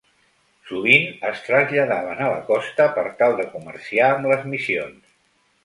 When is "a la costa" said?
2.25-2.89